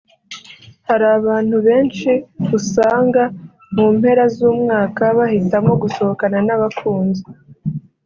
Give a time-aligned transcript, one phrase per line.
[0.87, 2.11] Hari abantu benshi
[2.57, 3.23] usanga
[3.75, 7.23] mu mpera z’umwaka bahitamo gusohokana n’abakunzi